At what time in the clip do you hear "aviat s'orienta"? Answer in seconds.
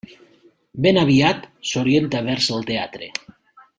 1.01-2.23